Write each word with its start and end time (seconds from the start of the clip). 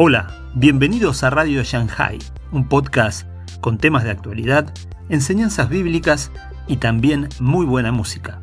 Hola, 0.00 0.28
bienvenidos 0.54 1.24
a 1.24 1.30
Radio 1.30 1.64
Shanghai, 1.64 2.20
un 2.52 2.68
podcast 2.68 3.26
con 3.60 3.78
temas 3.78 4.04
de 4.04 4.12
actualidad, 4.12 4.72
enseñanzas 5.08 5.68
bíblicas 5.68 6.30
y 6.68 6.76
también 6.76 7.28
muy 7.40 7.66
buena 7.66 7.90
música. 7.90 8.40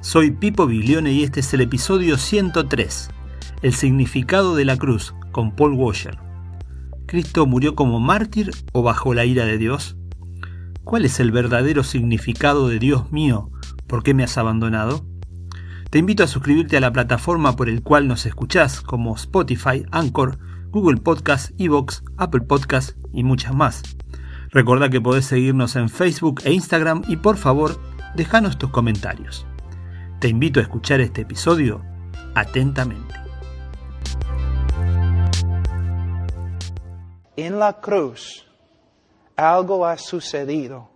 Soy 0.00 0.32
Pipo 0.32 0.66
Biglione 0.66 1.12
y 1.12 1.22
este 1.22 1.38
es 1.38 1.54
el 1.54 1.60
episodio 1.60 2.18
103, 2.18 3.10
El 3.62 3.74
significado 3.74 4.56
de 4.56 4.64
la 4.64 4.76
cruz, 4.76 5.14
con 5.30 5.54
Paul 5.54 5.74
Washer. 5.74 6.18
¿Cristo 7.06 7.46
murió 7.46 7.76
como 7.76 8.00
mártir 8.00 8.50
o 8.72 8.82
bajo 8.82 9.14
la 9.14 9.24
ira 9.24 9.44
de 9.44 9.56
Dios? 9.56 9.96
¿Cuál 10.82 11.04
es 11.04 11.20
el 11.20 11.30
verdadero 11.30 11.84
significado 11.84 12.66
de 12.66 12.80
Dios 12.80 13.12
mío? 13.12 13.52
¿Por 13.86 14.02
qué 14.02 14.14
me 14.14 14.24
has 14.24 14.36
abandonado? 14.36 15.06
Te 15.90 16.00
invito 16.00 16.24
a 16.24 16.26
suscribirte 16.26 16.76
a 16.76 16.80
la 16.80 16.92
plataforma 16.92 17.54
por 17.54 17.68
el 17.68 17.84
cual 17.84 18.08
nos 18.08 18.26
escuchás, 18.26 18.80
como 18.80 19.14
Spotify, 19.14 19.86
Anchor, 19.92 20.40
Google 20.70 21.00
Podcast, 21.00 21.50
Evox, 21.58 22.02
Apple 22.16 22.42
Podcast 22.42 22.96
y 23.12 23.24
muchas 23.24 23.54
más. 23.54 23.82
Recordá 24.50 24.90
que 24.90 25.00
podés 25.00 25.26
seguirnos 25.26 25.76
en 25.76 25.88
Facebook 25.88 26.42
e 26.44 26.52
Instagram 26.52 27.02
y 27.08 27.16
por 27.16 27.36
favor, 27.36 27.80
déjanos 28.14 28.58
tus 28.58 28.70
comentarios. 28.70 29.46
Te 30.20 30.28
invito 30.28 30.60
a 30.60 30.64
escuchar 30.64 31.00
este 31.00 31.22
episodio 31.22 31.82
atentamente. 32.34 33.14
En 37.36 37.58
la 37.58 37.80
cruz 37.80 38.46
algo 39.36 39.86
ha 39.86 39.96
sucedido 39.96 40.90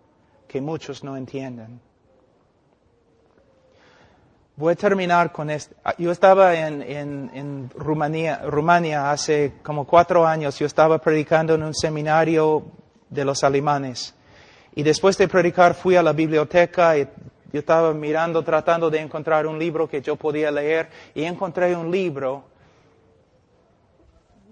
que 0.48 0.60
muchos 0.60 1.04
no 1.04 1.16
entienden. 1.16 1.80
Voy 4.54 4.74
a 4.74 4.76
terminar 4.76 5.32
con 5.32 5.48
esto. 5.48 5.74
Yo 5.96 6.10
estaba 6.12 6.54
en, 6.54 6.82
en, 6.82 7.70
Rumanía, 7.74 8.42
Rumania 8.44 9.10
hace 9.10 9.54
como 9.62 9.86
cuatro 9.86 10.26
años. 10.26 10.58
Yo 10.58 10.66
estaba 10.66 10.98
predicando 10.98 11.54
en 11.54 11.62
un 11.62 11.74
seminario 11.74 12.62
de 13.08 13.24
los 13.24 13.42
alemanes. 13.44 14.14
Y 14.74 14.82
después 14.82 15.16
de 15.16 15.26
predicar 15.26 15.74
fui 15.74 15.96
a 15.96 16.02
la 16.02 16.12
biblioteca 16.12 16.98
y 16.98 17.08
yo 17.50 17.60
estaba 17.60 17.94
mirando, 17.94 18.42
tratando 18.42 18.90
de 18.90 19.00
encontrar 19.00 19.46
un 19.46 19.58
libro 19.58 19.88
que 19.88 20.02
yo 20.02 20.16
podía 20.16 20.50
leer 20.50 20.90
y 21.14 21.24
encontré 21.24 21.74
un 21.74 21.90
libro 21.90 22.44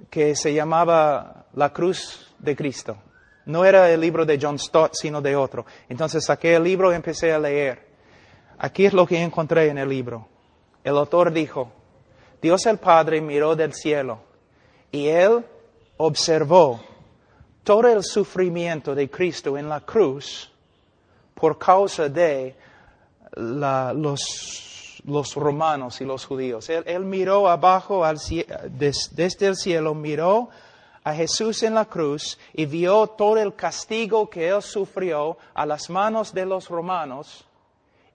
que 0.08 0.34
se 0.34 0.54
llamaba 0.54 1.44
La 1.54 1.74
Cruz 1.74 2.34
de 2.38 2.56
Cristo. 2.56 2.96
No 3.44 3.66
era 3.66 3.90
el 3.90 4.00
libro 4.00 4.24
de 4.24 4.38
John 4.40 4.58
Stott, 4.58 4.92
sino 4.94 5.20
de 5.20 5.36
otro. 5.36 5.66
Entonces 5.90 6.24
saqué 6.24 6.54
el 6.54 6.64
libro 6.64 6.90
y 6.90 6.94
empecé 6.94 7.32
a 7.32 7.38
leer. 7.38 7.89
Aquí 8.62 8.84
es 8.84 8.92
lo 8.92 9.06
que 9.06 9.22
encontré 9.22 9.69
en 9.69 9.78
el 9.78 9.89
libro. 9.89 10.27
El 10.84 10.98
autor 10.98 11.33
dijo, 11.33 11.72
Dios 12.42 12.66
el 12.66 12.77
Padre 12.77 13.22
miró 13.22 13.56
del 13.56 13.72
cielo 13.72 14.19
y 14.92 15.06
él 15.06 15.42
observó 15.97 16.78
todo 17.64 17.88
el 17.88 18.05
sufrimiento 18.05 18.94
de 18.94 19.08
Cristo 19.08 19.56
en 19.56 19.66
la 19.66 19.81
cruz 19.81 20.53
por 21.34 21.56
causa 21.56 22.11
de 22.11 22.55
los, 23.36 25.03
romanos 25.36 26.03
y 26.03 26.05
los 26.05 26.27
judíos. 26.27 26.69
Él, 26.69 27.05
miró 27.06 27.48
abajo 27.48 28.05
desde 28.69 29.47
el 29.47 29.56
cielo, 29.56 29.94
miró 29.94 30.50
a 31.03 31.14
Jesús 31.14 31.62
en 31.62 31.75
la 31.75 31.86
cruz 31.86 32.38
y 32.53 32.66
vio 32.66 33.06
todo 33.06 33.38
el 33.38 33.55
castigo 33.55 34.28
que 34.28 34.48
él 34.48 34.61
sufrió 34.61 35.38
a 35.55 35.64
las 35.64 35.88
manos 35.88 36.34
de 36.34 36.44
los 36.44 36.69
romanos 36.69 37.47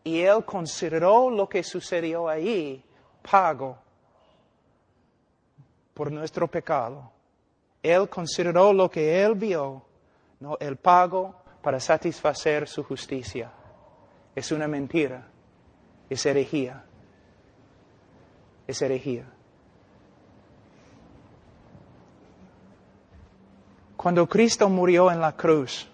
y 0.06 0.22
él 0.22 0.46
consideró 0.46 1.32
lo 1.32 1.50
que 1.50 1.64
sucedió 1.64 2.30
ahí 2.30 2.86
pago 3.30 3.76
por 5.96 6.12
nuestro 6.12 6.48
pecado. 6.48 7.12
Él 7.82 8.08
consideró 8.08 8.72
lo 8.72 8.90
que 8.90 9.24
él 9.24 9.34
vio, 9.34 9.84
no 10.40 10.58
el 10.60 10.78
pago 10.78 11.36
para 11.64 11.80
satisfacer 11.80 12.68
su 12.68 12.84
justicia. 12.84 13.52
Es 14.36 14.52
una 14.52 14.68
mentira, 14.68 15.28
es 16.08 16.24
herejía, 16.28 16.86
es 18.68 18.82
herejía. 18.84 19.26
Cuando 23.98 24.30
Cristo 24.30 24.70
murió 24.70 25.12
en 25.12 25.20
la 25.20 25.36
cruz, 25.36 25.88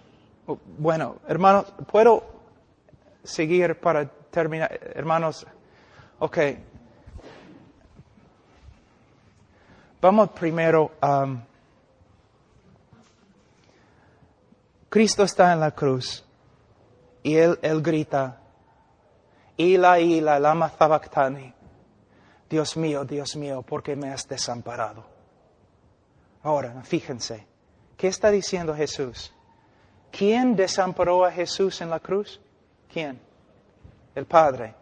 oh, 0.46 0.58
bueno, 0.76 1.16
hermanos, 1.26 1.72
puedo 1.90 2.41
seguir 3.24 3.78
para 3.78 4.06
terminar, 4.30 4.70
hermanos. 4.94 5.46
Ok. 6.18 6.38
Vamos 10.00 10.30
primero 10.30 10.92
a... 11.00 11.24
Um, 11.24 11.42
Cristo 14.92 15.22
está 15.22 15.54
en 15.54 15.60
la 15.60 15.70
cruz 15.70 16.22
y 17.22 17.36
él, 17.36 17.58
él 17.62 17.80
grita, 17.80 18.40
Ila, 19.56 19.98
Ila, 19.98 20.38
lama 20.38 20.68
sabactani. 20.68 21.54
Dios 22.50 22.76
mío, 22.76 23.02
Dios 23.06 23.34
mío, 23.36 23.62
¿por 23.62 23.82
qué 23.82 23.96
me 23.96 24.10
has 24.10 24.28
desamparado? 24.28 25.06
Ahora, 26.42 26.82
fíjense, 26.82 27.46
¿qué 27.96 28.08
está 28.08 28.30
diciendo 28.30 28.74
Jesús? 28.74 29.32
¿Quién 30.10 30.56
desamparó 30.56 31.24
a 31.24 31.32
Jesús 31.32 31.80
en 31.80 31.88
la 31.88 31.98
cruz? 31.98 32.41
¿Quién? 32.92 33.18
El 34.14 34.26
Padre. 34.26 34.74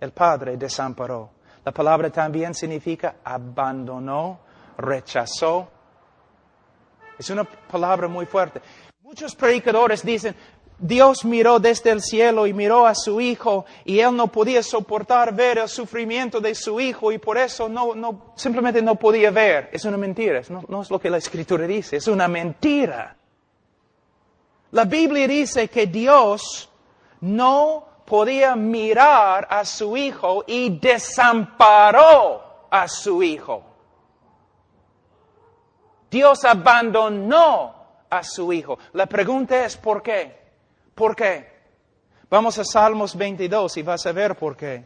El 0.00 0.10
Padre 0.10 0.56
desamparó. 0.56 1.30
La 1.64 1.72
palabra 1.72 2.10
también 2.10 2.52
significa 2.52 3.16
abandonó, 3.24 4.40
rechazó. 4.76 5.68
Es 7.18 7.30
una 7.30 7.44
palabra 7.44 8.08
muy 8.08 8.26
fuerte. 8.26 8.60
Muchos 9.02 9.34
predicadores 9.36 10.04
dicen, 10.04 10.34
Dios 10.76 11.24
miró 11.24 11.60
desde 11.60 11.90
el 11.90 12.02
cielo 12.02 12.46
y 12.48 12.52
miró 12.52 12.84
a 12.84 12.94
su 12.96 13.20
hijo 13.20 13.64
y 13.84 14.00
él 14.00 14.16
no 14.16 14.26
podía 14.26 14.62
soportar 14.62 15.32
ver 15.32 15.58
el 15.58 15.68
sufrimiento 15.68 16.40
de 16.40 16.54
su 16.54 16.80
hijo 16.80 17.12
y 17.12 17.18
por 17.18 17.38
eso 17.38 17.68
no, 17.68 18.32
simplemente 18.34 18.82
no 18.82 18.96
podía 18.96 19.30
ver. 19.30 19.70
Es 19.72 19.84
una 19.84 19.96
mentira, 19.96 20.42
no 20.68 20.82
es 20.82 20.90
lo 20.90 20.98
que 20.98 21.08
la 21.08 21.18
escritura 21.18 21.66
dice, 21.66 21.96
es 21.96 22.08
una 22.08 22.26
mentira. 22.26 23.16
La 24.72 24.84
Biblia 24.84 25.28
dice 25.28 25.68
que 25.68 25.86
Dios 25.86 26.68
no 27.24 27.86
podía 28.04 28.54
mirar 28.54 29.46
a 29.50 29.64
su 29.64 29.96
hijo 29.96 30.44
y 30.46 30.78
desamparó 30.78 32.66
a 32.70 32.86
su 32.86 33.22
hijo. 33.22 33.64
Dios 36.10 36.44
abandonó 36.44 37.74
a 38.10 38.22
su 38.22 38.52
hijo. 38.52 38.78
La 38.92 39.06
pregunta 39.06 39.64
es 39.64 39.76
¿por 39.76 40.02
qué? 40.02 40.38
¿Por 40.94 41.16
qué? 41.16 41.52
Vamos 42.28 42.58
a 42.58 42.64
Salmos 42.64 43.16
22 43.16 43.78
y 43.78 43.82
vas 43.82 44.04
a 44.06 44.12
ver 44.12 44.36
por 44.36 44.56
qué. 44.56 44.84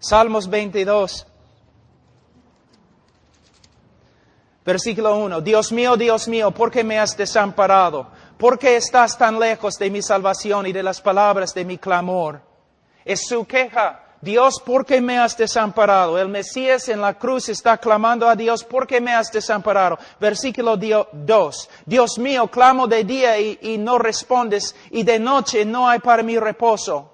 Salmos 0.00 0.48
22. 0.48 1.26
Versículo 4.64 5.16
1. 5.18 5.40
Dios 5.42 5.72
mío, 5.72 5.96
Dios 5.96 6.26
mío, 6.26 6.50
¿por 6.50 6.70
qué 6.70 6.82
me 6.82 6.98
has 6.98 7.16
desamparado? 7.16 8.08
¿Por 8.38 8.58
qué 8.58 8.76
estás 8.76 9.16
tan 9.16 9.38
lejos 9.38 9.78
de 9.78 9.90
mi 9.90 10.02
salvación 10.02 10.66
y 10.66 10.72
de 10.72 10.82
las 10.82 11.00
palabras 11.00 11.54
de 11.54 11.64
mi 11.64 11.78
clamor? 11.78 12.40
Es 13.04 13.26
su 13.26 13.44
queja. 13.46 14.00
Dios, 14.20 14.60
¿por 14.64 14.86
qué 14.86 15.00
me 15.00 15.18
has 15.18 15.36
desamparado? 15.36 16.18
El 16.18 16.28
Mesías 16.28 16.88
en 16.88 17.00
la 17.00 17.14
cruz 17.18 17.50
está 17.50 17.76
clamando 17.76 18.26
a 18.26 18.34
Dios, 18.34 18.64
¿por 18.64 18.86
qué 18.86 19.00
me 19.00 19.14
has 19.14 19.30
desamparado? 19.30 19.98
Versículo 20.18 20.78
2. 20.78 21.70
Dios 21.84 22.18
mío, 22.18 22.48
clamo 22.48 22.86
de 22.86 23.04
día 23.04 23.38
y, 23.38 23.76
no 23.78 23.98
respondes, 23.98 24.74
y 24.90 25.02
de 25.02 25.18
noche 25.18 25.66
no 25.66 25.88
hay 25.88 25.98
para 25.98 26.22
mi 26.22 26.38
reposo. 26.38 27.10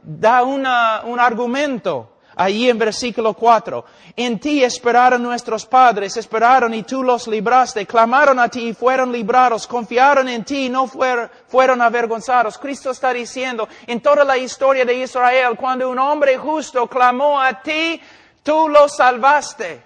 Da 0.00 0.44
un 0.44 0.64
argumento 0.66 2.17
Ahí 2.40 2.70
en 2.70 2.78
versículo 2.78 3.34
4. 3.34 3.84
En 4.14 4.38
ti 4.38 4.62
esperaron 4.62 5.20
nuestros 5.20 5.66
padres, 5.66 6.16
esperaron 6.16 6.72
y 6.72 6.84
tú 6.84 7.02
los 7.02 7.26
libraste, 7.26 7.84
clamaron 7.84 8.38
a 8.38 8.48
ti 8.48 8.68
y 8.68 8.74
fueron 8.74 9.10
librados, 9.10 9.66
confiaron 9.66 10.28
en 10.28 10.44
ti 10.44 10.66
y 10.66 10.68
no 10.68 10.86
fueron 10.86 11.82
avergonzados. 11.82 12.56
Cristo 12.56 12.92
está 12.92 13.12
diciendo, 13.12 13.68
en 13.88 14.00
toda 14.00 14.22
la 14.22 14.36
historia 14.36 14.84
de 14.84 14.94
Israel, 14.94 15.56
cuando 15.56 15.90
un 15.90 15.98
hombre 15.98 16.38
justo 16.38 16.86
clamó 16.86 17.40
a 17.40 17.60
ti, 17.60 18.00
tú 18.44 18.68
lo 18.68 18.88
salvaste. 18.88 19.82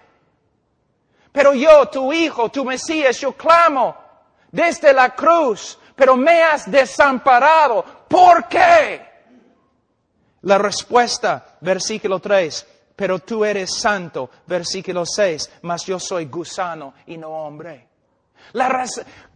Pero 1.32 1.54
yo, 1.54 1.88
tu 1.88 2.12
hijo, 2.12 2.50
tu 2.50 2.66
Mesías, 2.66 3.18
yo 3.18 3.32
clamo 3.32 3.96
desde 4.50 4.92
la 4.92 5.14
cruz, 5.14 5.78
pero 5.96 6.18
me 6.18 6.42
has 6.42 6.70
desamparado. 6.70 7.82
¿Por 8.06 8.46
qué? 8.46 9.11
La 10.42 10.58
respuesta, 10.58 11.56
versículo 11.60 12.18
3, 12.18 12.66
pero 12.96 13.20
tú 13.20 13.44
eres 13.44 13.74
santo, 13.74 14.30
versículo 14.46 15.04
6, 15.06 15.50
mas 15.62 15.84
yo 15.84 15.98
soy 15.98 16.26
gusano 16.26 16.94
y 17.06 17.16
no 17.16 17.30
hombre. 17.30 17.88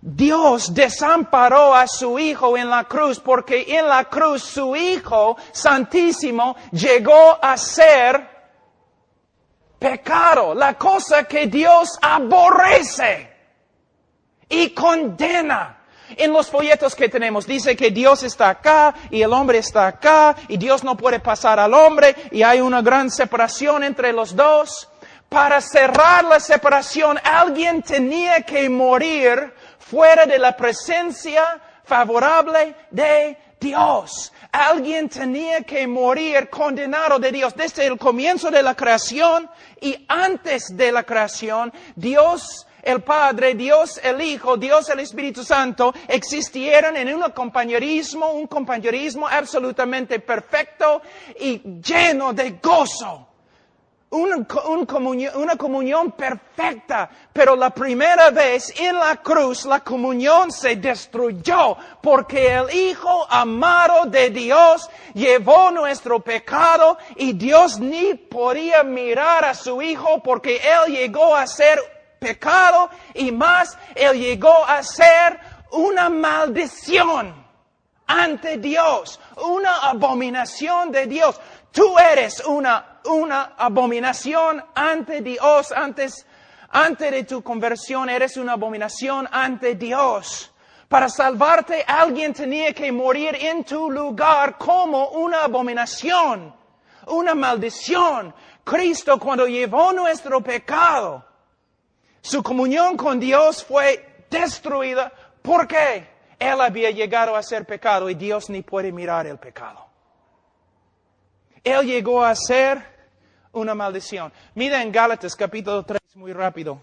Dios 0.00 0.74
desamparó 0.74 1.74
a 1.74 1.86
su 1.86 2.18
Hijo 2.18 2.56
en 2.56 2.68
la 2.68 2.84
cruz 2.84 3.20
porque 3.20 3.64
en 3.68 3.88
la 3.88 4.04
cruz 4.04 4.42
su 4.42 4.76
Hijo 4.76 5.36
Santísimo 5.52 6.56
llegó 6.72 7.38
a 7.40 7.56
ser 7.56 8.36
pecado, 9.78 10.54
la 10.54 10.74
cosa 10.74 11.24
que 11.24 11.46
Dios 11.46 11.98
aborrece 12.02 13.32
y 14.48 14.70
condena. 14.70 15.75
En 16.10 16.32
los 16.32 16.50
folletos 16.50 16.94
que 16.94 17.08
tenemos 17.08 17.46
dice 17.46 17.76
que 17.76 17.90
Dios 17.90 18.22
está 18.22 18.50
acá 18.50 18.94
y 19.10 19.22
el 19.22 19.32
hombre 19.32 19.58
está 19.58 19.86
acá 19.88 20.36
y 20.48 20.56
Dios 20.56 20.84
no 20.84 20.96
puede 20.96 21.18
pasar 21.18 21.58
al 21.58 21.74
hombre 21.74 22.14
y 22.30 22.42
hay 22.42 22.60
una 22.60 22.82
gran 22.82 23.10
separación 23.10 23.82
entre 23.82 24.12
los 24.12 24.36
dos. 24.36 24.88
Para 25.28 25.60
cerrar 25.60 26.24
la 26.24 26.38
separación, 26.38 27.18
alguien 27.24 27.82
tenía 27.82 28.42
que 28.42 28.68
morir 28.68 29.52
fuera 29.78 30.24
de 30.24 30.38
la 30.38 30.56
presencia 30.56 31.42
favorable 31.84 32.76
de 32.90 33.36
Dios. 33.60 34.32
Alguien 34.52 35.08
tenía 35.08 35.62
que 35.62 35.86
morir 35.86 36.48
condenado 36.48 37.18
de 37.18 37.32
Dios 37.32 37.54
desde 37.56 37.86
el 37.86 37.98
comienzo 37.98 38.50
de 38.50 38.62
la 38.62 38.74
creación 38.74 39.50
y 39.80 40.04
antes 40.08 40.76
de 40.76 40.92
la 40.92 41.02
creación. 41.02 41.72
Dios 41.94 42.66
el 42.86 43.02
Padre, 43.02 43.54
Dios 43.54 44.00
el 44.00 44.20
Hijo, 44.20 44.56
Dios 44.56 44.88
el 44.90 45.00
Espíritu 45.00 45.42
Santo 45.42 45.92
existieron 46.06 46.96
en 46.96 47.12
un 47.12 47.30
compañerismo, 47.32 48.30
un 48.30 48.46
compañerismo 48.46 49.26
absolutamente 49.26 50.20
perfecto 50.20 51.02
y 51.40 51.60
lleno 51.82 52.32
de 52.32 52.60
gozo. 52.62 53.26
Una, 54.08 54.46
comunión, 54.86 55.36
una 55.36 55.56
comunión 55.56 56.12
perfecta, 56.12 57.10
pero 57.32 57.56
la 57.56 57.70
primera 57.70 58.30
vez 58.30 58.72
en 58.78 58.94
la 58.94 59.16
cruz 59.16 59.66
la 59.66 59.80
comunión 59.80 60.52
se 60.52 60.76
destruyó 60.76 61.76
porque 62.00 62.54
el 62.54 62.72
Hijo 62.72 63.26
amado 63.28 64.06
de 64.06 64.30
Dios 64.30 64.88
llevó 65.12 65.72
nuestro 65.72 66.20
pecado 66.20 66.96
y 67.16 67.32
Dios 67.32 67.80
ni 67.80 68.14
podía 68.14 68.84
mirar 68.84 69.44
a 69.44 69.54
su 69.54 69.82
Hijo 69.82 70.22
porque 70.22 70.58
Él 70.58 70.92
llegó 70.94 71.34
a 71.34 71.48
ser 71.48 71.95
pecado 72.26 72.90
y 73.14 73.30
más, 73.30 73.78
Él 73.94 74.18
llegó 74.18 74.64
a 74.66 74.82
ser 74.82 75.38
una 75.70 76.08
maldición 76.08 77.46
ante 78.06 78.56
Dios, 78.58 79.20
una 79.36 79.88
abominación 79.88 80.90
de 80.90 81.06
Dios. 81.06 81.40
Tú 81.70 81.96
eres 81.98 82.44
una, 82.44 83.00
una 83.04 83.54
abominación 83.56 84.64
ante 84.74 85.20
Dios, 85.20 85.72
antes, 85.72 86.26
antes 86.70 87.10
de 87.12 87.24
tu 87.24 87.42
conversión 87.42 88.08
eres 88.08 88.36
una 88.36 88.54
abominación 88.54 89.28
ante 89.30 89.74
Dios. 89.76 90.52
Para 90.88 91.08
salvarte 91.08 91.84
alguien 91.86 92.32
tenía 92.32 92.72
que 92.72 92.90
morir 92.92 93.36
en 93.40 93.64
tu 93.64 93.90
lugar 93.90 94.56
como 94.56 95.08
una 95.10 95.42
abominación, 95.42 96.54
una 97.06 97.34
maldición. 97.34 98.34
Cristo 98.64 99.18
cuando 99.18 99.46
llevó 99.46 99.92
nuestro 99.92 100.40
pecado, 100.40 101.24
su 102.26 102.42
comunión 102.42 102.96
con 102.96 103.20
Dios 103.20 103.62
fue 103.62 104.24
destruida 104.28 105.12
porque 105.42 106.08
él 106.40 106.60
había 106.60 106.90
llegado 106.90 107.36
a 107.36 107.42
ser 107.42 107.64
pecado 107.64 108.10
y 108.10 108.16
Dios 108.16 108.50
ni 108.50 108.62
puede 108.62 108.90
mirar 108.90 109.28
el 109.28 109.38
pecado. 109.38 109.86
Él 111.62 111.86
llegó 111.86 112.24
a 112.24 112.34
ser 112.34 112.84
una 113.52 113.76
maldición. 113.76 114.32
Mira 114.56 114.82
en 114.82 114.90
Gálatas 114.90 115.36
capítulo 115.36 115.84
3 115.84 116.00
muy 116.16 116.32
rápido. 116.32 116.80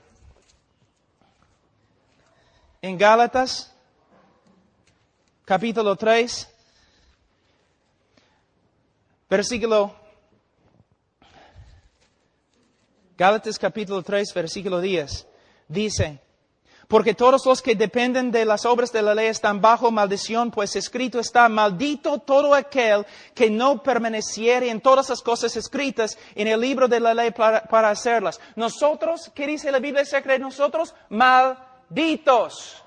En 2.82 2.98
Gálatas 2.98 3.76
capítulo 5.44 5.98
3 5.98 6.50
versículo 9.30 9.94
Gálatas 13.18 13.60
capítulo 13.60 14.02
3 14.02 14.34
versículo 14.34 14.80
10 14.80 15.33
dice, 15.68 16.24
porque 16.94 17.16
todos 17.16 17.44
los 17.46 17.62
que 17.64 17.74
dependen 17.74 18.30
de 18.30 18.46
las 18.46 18.66
obras 18.66 18.92
de 18.92 19.02
la 19.02 19.16
ley 19.16 19.26
están 19.26 19.60
bajo 19.60 19.90
maldición, 19.90 20.52
pues 20.52 20.76
escrito 20.76 21.20
está, 21.20 21.50
maldito 21.50 22.20
todo 22.20 22.54
aquel 22.54 23.06
que 23.34 23.50
no 23.50 23.82
permaneciere 23.82 24.70
en 24.70 24.80
todas 24.80 25.10
las 25.10 25.24
cosas 25.24 25.56
escritas 25.56 26.18
en 26.36 26.48
el 26.48 26.62
libro 26.62 26.88
de 26.88 27.00
la 27.00 27.16
ley 27.16 27.32
para, 27.32 27.90
hacerlas. 27.90 28.40
Nosotros, 28.56 29.32
¿qué 29.34 29.48
dice 29.48 29.72
la 29.72 29.80
Biblia 29.80 30.06
secreta? 30.06 30.38
Nosotros, 30.38 30.94
malditos. 31.10 32.84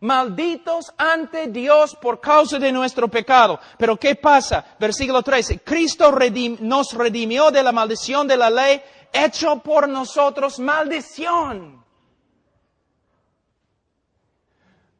Malditos 0.00 0.92
ante 0.98 1.46
Dios 1.46 1.94
por 1.94 2.20
causa 2.20 2.58
de 2.58 2.72
nuestro 2.72 3.06
pecado. 3.06 3.60
Pero 3.78 3.96
¿qué 3.96 4.16
pasa? 4.16 4.64
Versículo 4.80 5.22
13. 5.22 5.60
Cristo 5.60 6.12
nos 6.58 6.92
redimió 6.92 7.52
de 7.52 7.62
la 7.62 7.70
maldición 7.70 8.26
de 8.26 8.36
la 8.36 8.50
ley, 8.50 8.82
hecho 9.12 9.58
por 9.58 9.88
nosotros 9.88 10.58
maldición 10.58 11.81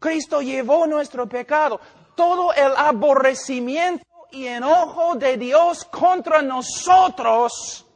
Cristo 0.02 0.42
llevó 0.42 0.86
nuestro 0.86 1.28
pecado. 1.28 1.80
Todo 2.16 2.52
el 2.52 2.76
aborrecimiento 2.76 4.04
y 4.32 4.46
enojo 4.48 5.14
de 5.14 5.36
Dios 5.38 5.84
contra 5.84 6.42
nosotros 6.42 7.86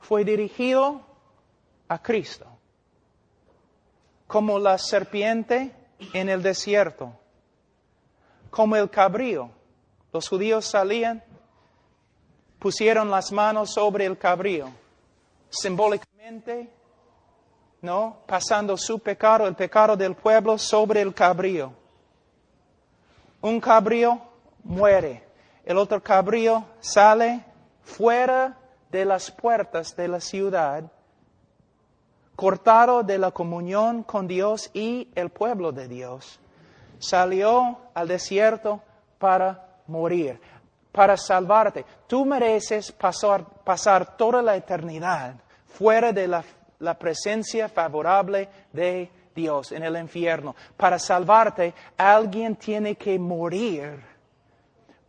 fue 0.00 0.24
dirigido 0.24 1.02
a 1.88 2.00
Cristo. 2.00 2.46
Como 4.26 4.58
la 4.58 4.78
serpiente 4.78 5.72
en 6.14 6.30
el 6.30 6.42
desierto, 6.42 7.12
como 8.48 8.76
el 8.76 8.88
cabrío. 8.88 9.50
Los 10.12 10.26
judíos 10.28 10.64
salían, 10.64 11.22
pusieron 12.58 13.10
las 13.10 13.30
manos 13.30 13.74
sobre 13.74 14.06
el 14.06 14.16
cabrío, 14.16 14.70
simbólicamente 15.50 16.79
¿no? 17.82 18.18
Pasando 18.26 18.76
su 18.76 18.98
pecado, 18.98 19.46
el 19.46 19.54
pecado 19.54 19.96
del 19.96 20.14
pueblo, 20.14 20.58
sobre 20.58 21.00
el 21.00 21.14
cabrío. 21.14 21.72
Un 23.40 23.60
cabrío 23.60 24.20
muere, 24.64 25.24
el 25.64 25.78
otro 25.78 26.02
cabrío 26.02 26.64
sale 26.80 27.44
fuera 27.82 28.56
de 28.90 29.04
las 29.04 29.30
puertas 29.30 29.96
de 29.96 30.08
la 30.08 30.20
ciudad, 30.20 30.84
cortado 32.36 33.02
de 33.02 33.18
la 33.18 33.30
comunión 33.30 34.02
con 34.02 34.26
Dios 34.26 34.70
y 34.74 35.08
el 35.14 35.30
pueblo 35.30 35.72
de 35.72 35.88
Dios. 35.88 36.38
Salió 36.98 37.78
al 37.94 38.08
desierto 38.08 38.82
para 39.18 39.78
morir, 39.86 40.40
para 40.92 41.16
salvarte. 41.16 41.84
Tú 42.06 42.26
mereces 42.26 42.92
pasar, 42.92 43.44
pasar 43.64 44.16
toda 44.16 44.42
la 44.42 44.56
eternidad 44.56 45.34
fuera 45.66 46.12
de 46.12 46.28
la 46.28 46.42
la 46.80 46.98
presencia 46.98 47.68
favorable 47.68 48.48
de 48.72 49.10
Dios 49.34 49.72
en 49.72 49.82
el 49.82 49.96
infierno. 49.96 50.54
Para 50.76 50.98
salvarte, 50.98 51.74
alguien 51.96 52.56
tiene 52.56 52.96
que 52.96 53.18
morir 53.18 54.00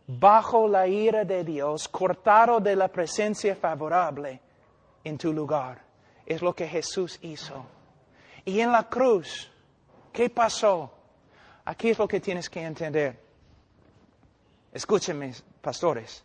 bajo 0.06 0.68
la 0.68 0.86
ira 0.86 1.24
de 1.24 1.44
Dios, 1.44 1.88
cortado 1.88 2.60
de 2.60 2.76
la 2.76 2.88
presencia 2.88 3.56
favorable 3.56 4.40
en 5.04 5.18
tu 5.18 5.32
lugar. 5.32 5.82
Es 6.24 6.42
lo 6.42 6.54
que 6.54 6.68
Jesús 6.68 7.18
hizo. 7.22 7.64
Y 8.44 8.60
en 8.60 8.72
la 8.72 8.88
cruz, 8.88 9.50
¿qué 10.12 10.30
pasó? 10.30 10.92
Aquí 11.64 11.90
es 11.90 11.98
lo 11.98 12.08
que 12.08 12.20
tienes 12.20 12.48
que 12.50 12.62
entender. 12.62 13.18
Escúchenme, 14.72 15.32
pastores. 15.60 16.24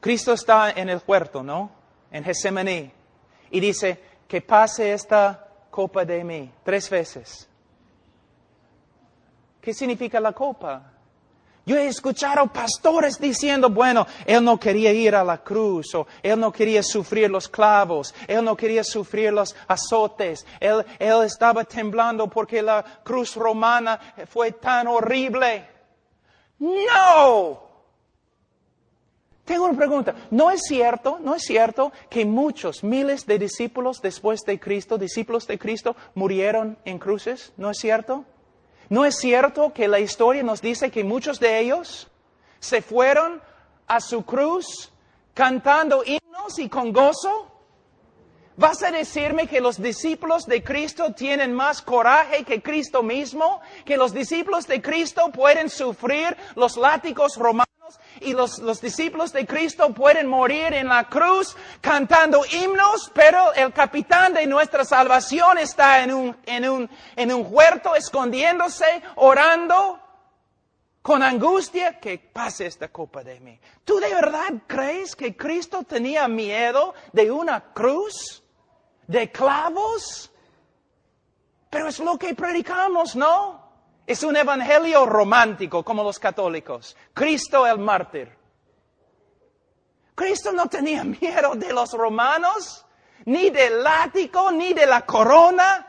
Cristo 0.00 0.32
está 0.32 0.70
en 0.70 0.88
el 0.88 1.00
huerto, 1.06 1.42
¿no? 1.42 1.70
En 2.10 2.24
Getsemaní 2.24 2.99
y 3.50 3.60
dice, 3.60 4.10
que 4.30 4.40
pase 4.40 4.92
esta 4.92 5.48
copa 5.70 6.04
de 6.04 6.22
mí 6.22 6.52
tres 6.62 6.88
veces. 6.88 7.48
¿Qué 9.60 9.74
significa 9.74 10.20
la 10.20 10.32
copa? 10.32 10.92
Yo 11.66 11.76
he 11.76 11.86
escuchado 11.86 12.46
pastores 12.46 13.18
diciendo, 13.20 13.68
bueno, 13.68 14.06
él 14.24 14.42
no 14.42 14.58
quería 14.58 14.92
ir 14.92 15.14
a 15.14 15.22
la 15.22 15.38
cruz, 15.38 15.94
o 15.94 16.06
él 16.22 16.40
no 16.40 16.50
quería 16.50 16.82
sufrir 16.82 17.30
los 17.30 17.48
clavos, 17.48 18.14
él 18.26 18.44
no 18.44 18.56
quería 18.56 18.82
sufrir 18.82 19.32
los 19.32 19.54
azotes, 19.68 20.46
él, 20.58 20.84
él 20.98 21.22
estaba 21.24 21.64
temblando 21.64 22.28
porque 22.28 22.62
la 22.62 22.82
cruz 23.02 23.36
romana 23.36 24.00
fue 24.28 24.52
tan 24.52 24.88
horrible. 24.88 25.68
No, 26.58 27.69
tengo 29.50 29.64
una 29.64 29.76
pregunta. 29.76 30.14
¿No 30.30 30.48
es 30.52 30.60
cierto, 30.62 31.18
no 31.20 31.34
es 31.34 31.42
cierto 31.42 31.90
que 32.08 32.24
muchos, 32.24 32.84
miles 32.84 33.26
de 33.26 33.36
discípulos 33.36 34.00
después 34.00 34.42
de 34.42 34.60
Cristo, 34.60 34.96
discípulos 34.96 35.48
de 35.48 35.58
Cristo, 35.58 35.96
murieron 36.14 36.78
en 36.84 37.00
cruces? 37.00 37.52
¿No 37.56 37.68
es 37.70 37.78
cierto? 37.78 38.24
¿No 38.88 39.04
es 39.04 39.16
cierto 39.16 39.72
que 39.72 39.88
la 39.88 39.98
historia 39.98 40.44
nos 40.44 40.62
dice 40.62 40.92
que 40.92 41.02
muchos 41.02 41.40
de 41.40 41.58
ellos 41.58 42.08
se 42.60 42.80
fueron 42.80 43.42
a 43.88 44.00
su 44.00 44.24
cruz 44.24 44.92
cantando 45.34 46.04
himnos 46.04 46.56
y 46.60 46.68
con 46.68 46.92
gozo? 46.92 47.50
¿Vas 48.56 48.84
a 48.84 48.92
decirme 48.92 49.48
que 49.48 49.60
los 49.60 49.82
discípulos 49.82 50.46
de 50.46 50.62
Cristo 50.62 51.12
tienen 51.12 51.52
más 51.52 51.82
coraje 51.82 52.44
que 52.44 52.62
Cristo 52.62 53.02
mismo? 53.02 53.60
¿Que 53.84 53.96
los 53.96 54.12
discípulos 54.12 54.68
de 54.68 54.80
Cristo 54.80 55.32
pueden 55.32 55.68
sufrir 55.68 56.36
los 56.54 56.76
látigos 56.76 57.34
romanos? 57.36 57.79
Y 58.20 58.32
los, 58.32 58.58
los, 58.58 58.80
discípulos 58.80 59.32
de 59.32 59.46
Cristo 59.46 59.92
pueden 59.92 60.26
morir 60.26 60.72
en 60.74 60.88
la 60.88 61.08
cruz 61.08 61.56
cantando 61.80 62.42
himnos, 62.50 63.10
pero 63.14 63.52
el 63.54 63.72
capitán 63.72 64.34
de 64.34 64.46
nuestra 64.46 64.84
salvación 64.84 65.58
está 65.58 66.02
en 66.02 66.12
un 66.12 67.46
huerto 67.50 67.94
escondiéndose, 67.94 69.02
orando 69.16 70.00
con 71.02 71.22
angustia 71.22 71.98
que 71.98 72.18
pase 72.18 72.66
esta 72.66 72.88
copa 72.88 73.24
de 73.24 73.40
mí. 73.40 73.58
¿Tú 73.84 73.98
de 73.98 74.12
verdad 74.14 74.62
crees 74.66 75.16
que 75.16 75.36
Cristo 75.36 75.82
tenía 75.82 76.28
miedo 76.28 76.94
de 77.12 77.30
una 77.30 77.72
cruz? 77.72 78.42
¿De 79.06 79.30
clavos? 79.32 80.30
Pero 81.70 81.88
es 81.88 81.98
lo 82.00 82.18
que 82.18 82.34
predicamos, 82.34 83.16
¿no? 83.16 83.69
Es 84.06 84.22
un 84.22 84.36
evangelio 84.36 85.06
romántico 85.06 85.84
como 85.84 86.02
los 86.02 86.18
católicos. 86.18 86.96
Cristo 87.14 87.66
el 87.66 87.78
mártir. 87.78 88.40
Cristo 90.14 90.52
no 90.52 90.66
tenía 90.66 91.04
miedo 91.04 91.54
de 91.54 91.72
los 91.72 91.92
romanos, 91.92 92.84
ni 93.24 93.50
del 93.50 93.82
látigo, 93.82 94.50
ni 94.50 94.74
de 94.74 94.86
la 94.86 95.06
corona. 95.06 95.86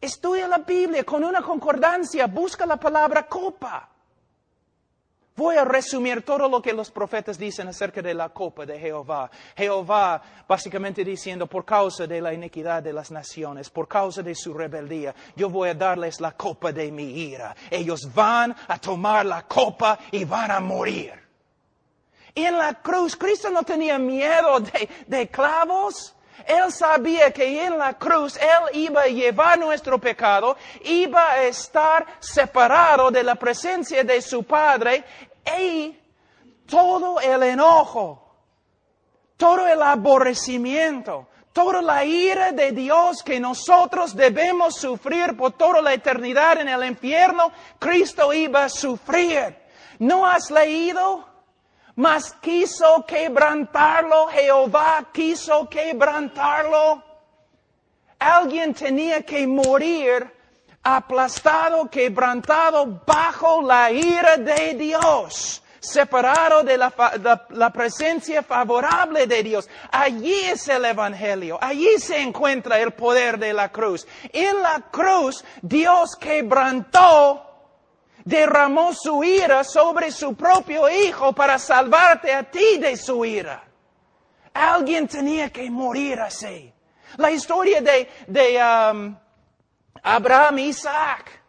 Estudia 0.00 0.48
la 0.48 0.58
Biblia 0.58 1.04
con 1.04 1.24
una 1.24 1.40
concordancia, 1.40 2.26
busca 2.26 2.66
la 2.66 2.76
palabra 2.76 3.26
copa. 3.26 3.91
Voy 5.34 5.56
a 5.56 5.64
resumir 5.64 6.22
todo 6.22 6.46
lo 6.46 6.60
que 6.60 6.74
los 6.74 6.90
profetas 6.90 7.38
dicen 7.38 7.66
acerca 7.68 8.02
de 8.02 8.12
la 8.12 8.28
copa 8.28 8.66
de 8.66 8.78
Jehová. 8.78 9.30
Jehová 9.56 10.20
básicamente 10.46 11.02
diciendo, 11.04 11.46
por 11.46 11.64
causa 11.64 12.06
de 12.06 12.20
la 12.20 12.34
iniquidad 12.34 12.82
de 12.82 12.92
las 12.92 13.10
naciones, 13.10 13.70
por 13.70 13.88
causa 13.88 14.22
de 14.22 14.34
su 14.34 14.52
rebeldía, 14.52 15.14
yo 15.34 15.48
voy 15.48 15.70
a 15.70 15.74
darles 15.74 16.20
la 16.20 16.32
copa 16.32 16.70
de 16.70 16.92
mi 16.92 17.04
ira. 17.04 17.56
Ellos 17.70 18.12
van 18.14 18.54
a 18.68 18.78
tomar 18.78 19.24
la 19.24 19.46
copa 19.46 19.98
y 20.10 20.24
van 20.24 20.50
a 20.50 20.60
morir. 20.60 21.14
Y 22.34 22.44
en 22.44 22.58
la 22.58 22.74
cruz, 22.74 23.16
Cristo 23.16 23.50
no 23.50 23.62
tenía 23.62 23.98
miedo 23.98 24.60
de, 24.60 24.88
de 25.06 25.28
clavos. 25.28 26.14
Él 26.46 26.72
sabía 26.72 27.30
que 27.30 27.64
en 27.64 27.78
la 27.78 27.94
cruz 27.94 28.36
Él 28.36 28.80
iba 28.80 29.02
a 29.02 29.06
llevar 29.06 29.58
nuestro 29.58 29.98
pecado, 29.98 30.56
iba 30.84 31.32
a 31.32 31.42
estar 31.44 32.06
separado 32.20 33.10
de 33.10 33.22
la 33.22 33.34
presencia 33.34 34.02
de 34.04 34.20
su 34.20 34.44
Padre 34.44 35.04
y 35.58 35.96
todo 36.66 37.20
el 37.20 37.42
enojo, 37.42 38.36
todo 39.36 39.66
el 39.66 39.82
aborrecimiento, 39.82 41.28
toda 41.52 41.82
la 41.82 42.04
ira 42.04 42.52
de 42.52 42.72
Dios 42.72 43.22
que 43.22 43.38
nosotros 43.38 44.14
debemos 44.16 44.76
sufrir 44.76 45.36
por 45.36 45.52
toda 45.52 45.82
la 45.82 45.92
eternidad 45.92 46.60
en 46.60 46.68
el 46.68 46.84
infierno, 46.84 47.52
Cristo 47.78 48.32
iba 48.32 48.64
a 48.64 48.68
sufrir. 48.68 49.56
¿No 49.98 50.26
has 50.26 50.50
leído? 50.50 51.31
Mas 51.96 52.32
quiso 52.40 53.04
quebrantarlo, 53.06 54.28
Jehová 54.28 55.04
quiso 55.12 55.68
quebrantarlo. 55.68 57.02
Alguien 58.18 58.72
tenía 58.72 59.22
que 59.22 59.46
morir 59.46 60.30
aplastado, 60.82 61.88
quebrantado 61.90 63.02
bajo 63.06 63.62
la 63.62 63.90
ira 63.90 64.36
de 64.36 64.74
Dios, 64.74 65.62
separado 65.80 66.62
de 66.62 66.78
la, 66.78 67.70
presencia 67.72 68.42
favorable 68.42 69.26
de 69.26 69.42
Dios. 69.42 69.68
Allí 69.90 70.34
es 70.44 70.68
el 70.68 70.84
Evangelio, 70.84 71.58
allí 71.60 71.98
se 71.98 72.20
encuentra 72.20 72.78
el 72.78 72.92
poder 72.92 73.38
de 73.38 73.52
la 73.52 73.70
cruz. 73.70 74.06
En 74.32 74.62
la 74.62 74.80
cruz 74.90 75.44
Dios 75.60 76.16
quebrantó 76.16 77.51
derramó 78.24 78.92
su 78.92 79.24
ira 79.24 79.64
sobre 79.64 80.10
su 80.10 80.34
propio 80.34 80.88
hijo 80.88 81.32
para 81.32 81.58
salvarte 81.58 82.32
a 82.32 82.44
ti 82.44 82.78
de 82.78 82.96
su 82.96 83.24
ira. 83.24 83.64
Alguien 84.54 85.08
tenía 85.08 85.50
que 85.50 85.70
morir 85.70 86.20
así. 86.20 86.72
La 87.16 87.30
historia 87.30 87.80
de, 87.80 88.60
um, 88.92 89.16
Abraham 90.02 90.58
y 90.58 90.68
Isaac. 90.68 91.40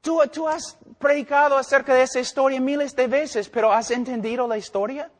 Tú 0.00 0.20
has 0.48 0.76
predicado 0.98 1.56
acerca 1.56 1.94
de 1.94 2.02
esa 2.02 2.20
historia 2.20 2.60
miles 2.60 2.94
de 2.94 3.06
veces, 3.06 3.48
pero 3.48 3.72
¿has 3.72 3.90
entendido 3.90 4.48
la 4.48 4.58
historia? 4.58 5.10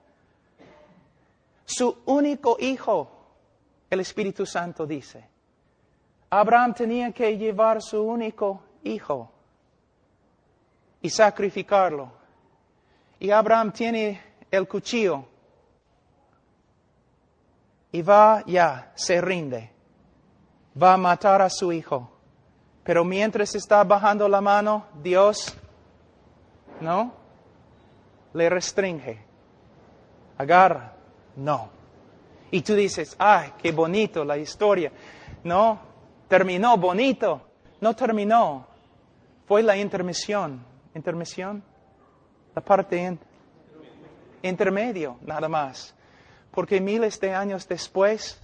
Su 1.64 2.02
único 2.06 2.56
hijo, 2.58 3.08
el 3.88 4.00
Espíritu 4.00 4.44
Santo 4.44 4.86
dice. 4.86 5.28
Abraham 6.30 6.74
tenía 6.74 7.12
que 7.12 7.36
llevar 7.36 7.80
su 7.80 8.02
único 8.02 8.62
hijo 8.82 9.30
y 11.02 11.10
sacrificarlo. 11.10 12.10
Y 13.18 13.30
Abraham 13.30 13.72
tiene 13.72 14.20
el 14.50 14.66
cuchillo 14.66 15.24
y 17.90 18.00
va 18.02 18.42
ya, 18.46 18.92
se 18.94 19.20
rinde, 19.20 19.70
va 20.80 20.94
a 20.94 20.96
matar 20.96 21.42
a 21.42 21.50
su 21.50 21.72
hijo. 21.72 22.08
Pero 22.84 23.04
mientras 23.04 23.54
está 23.54 23.84
bajando 23.84 24.28
la 24.28 24.40
mano, 24.40 24.86
Dios, 25.02 25.54
¿no? 26.80 27.12
Le 28.32 28.48
restringe. 28.48 29.20
Agarra. 30.38 30.94
No. 31.36 31.70
Y 32.50 32.62
tú 32.62 32.74
dices, 32.74 33.14
ay, 33.18 33.52
qué 33.62 33.70
bonito 33.70 34.24
la 34.24 34.36
historia. 34.36 34.90
No, 35.44 35.78
terminó 36.26 36.76
bonito. 36.76 37.40
No 37.80 37.94
terminó. 37.94 38.66
Fue 39.46 39.62
la 39.62 39.76
intermisión 39.76 40.71
intermisión, 40.94 41.62
la 42.54 42.62
parte 42.62 43.18
intermedio, 44.42 45.18
nada 45.22 45.48
más. 45.48 45.94
Porque 46.50 46.80
miles 46.80 47.18
de 47.20 47.34
años 47.34 47.66
después, 47.66 48.40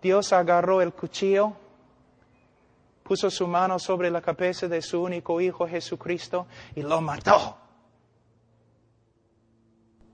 Dios 0.00 0.32
agarró 0.32 0.82
el 0.82 0.92
cuchillo, 0.92 1.52
puso 3.02 3.30
su 3.30 3.46
mano 3.46 3.78
sobre 3.78 4.10
la 4.10 4.20
cabeza 4.20 4.66
de 4.68 4.82
su 4.82 5.02
único 5.02 5.40
Hijo 5.40 5.68
Jesucristo 5.68 6.46
y 6.74 6.82
lo 6.82 7.00
mató. 7.00 7.56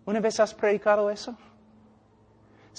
¿Una 0.05 0.21
vez 0.21 0.40
has 0.40 0.55
predicado 0.55 1.11
eso? 1.11 1.37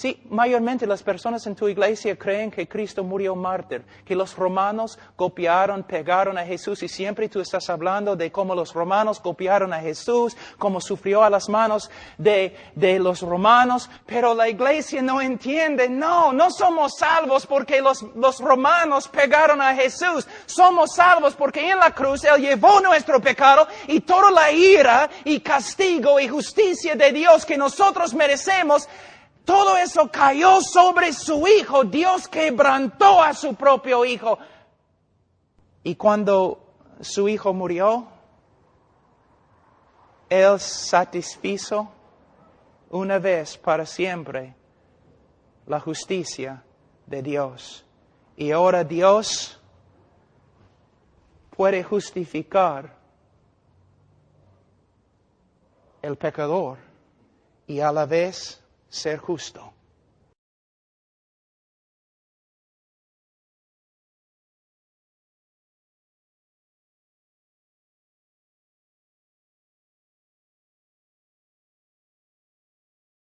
Sí, 0.00 0.18
mayormente 0.30 0.86
las 0.86 1.02
personas 1.02 1.46
en 1.46 1.54
tu 1.54 1.68
iglesia 1.68 2.16
creen 2.16 2.50
que 2.50 2.66
Cristo 2.66 3.04
murió 3.04 3.36
mártir, 3.36 3.84
que 4.02 4.16
los 4.16 4.34
romanos 4.34 4.98
copiaron, 5.14 5.82
pegaron 5.82 6.38
a 6.38 6.46
Jesús 6.46 6.82
y 6.82 6.88
siempre 6.88 7.28
tú 7.28 7.38
estás 7.38 7.68
hablando 7.68 8.16
de 8.16 8.32
cómo 8.32 8.54
los 8.54 8.72
romanos 8.72 9.20
copiaron 9.20 9.74
a 9.74 9.80
Jesús, 9.80 10.34
cómo 10.56 10.80
sufrió 10.80 11.22
a 11.22 11.28
las 11.28 11.50
manos 11.50 11.90
de, 12.16 12.56
de 12.74 12.98
los 12.98 13.20
romanos, 13.20 13.90
pero 14.06 14.32
la 14.32 14.48
iglesia 14.48 15.02
no 15.02 15.20
entiende, 15.20 15.86
no, 15.90 16.32
no 16.32 16.50
somos 16.50 16.96
salvos 16.96 17.46
porque 17.46 17.82
los, 17.82 18.00
los 18.14 18.38
romanos 18.40 19.06
pegaron 19.06 19.60
a 19.60 19.74
Jesús, 19.74 20.26
somos 20.46 20.94
salvos 20.94 21.34
porque 21.34 21.70
en 21.70 21.78
la 21.78 21.90
cruz 21.90 22.24
Él 22.24 22.40
llevó 22.40 22.80
nuestro 22.80 23.20
pecado 23.20 23.68
y 23.86 24.00
toda 24.00 24.30
la 24.30 24.50
ira 24.50 25.10
y 25.24 25.40
castigo 25.40 26.18
y 26.18 26.26
justicia 26.26 26.94
de 26.94 27.12
Dios 27.12 27.44
que 27.44 27.58
nosotros 27.58 28.14
merecemos 28.14 28.88
todo 29.50 29.76
eso 29.76 30.08
cayó 30.12 30.60
sobre 30.60 31.12
su 31.12 31.44
hijo. 31.44 31.82
Dios 31.82 32.28
quebrantó 32.28 33.20
a 33.20 33.34
su 33.34 33.56
propio 33.56 34.04
hijo. 34.04 34.38
Y 35.82 35.96
cuando 35.96 36.72
su 37.00 37.28
hijo 37.28 37.52
murió, 37.52 38.06
Él 40.28 40.60
satisfizo 40.60 41.90
una 42.90 43.18
vez 43.18 43.58
para 43.58 43.86
siempre 43.86 44.54
la 45.66 45.80
justicia 45.80 46.62
de 47.06 47.20
Dios. 47.20 47.84
Y 48.36 48.52
ahora 48.52 48.84
Dios 48.84 49.60
puede 51.56 51.82
justificar 51.82 52.96
el 56.02 56.16
pecador 56.16 56.78
y 57.66 57.80
a 57.80 57.90
la 57.90 58.06
vez 58.06 58.59
ser 58.90 59.18
justo. 59.18 59.72